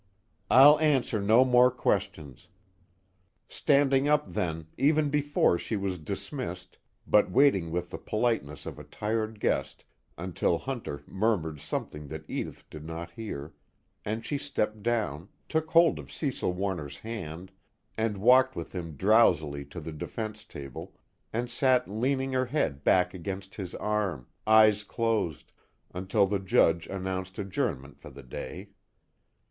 [0.49, 2.47] "I'll answer no more questions"
[3.47, 8.83] standing up then, even before she was dismissed, but waiting with the politeness of a
[8.83, 9.85] tired guest
[10.17, 13.53] until Hunter murmured something that Edith did not hear;
[14.03, 17.51] and she stepped down, took hold of Cecil Warner's hand,
[17.95, 20.95] and walked with him drowsily to the defense table,
[21.31, 25.51] and sat leaning her head back against his arm, eyes closed,
[25.93, 28.69] until the Judge announced adjournment for the day.